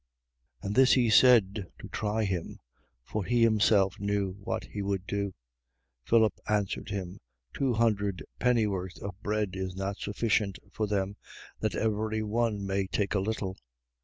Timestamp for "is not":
9.55-9.97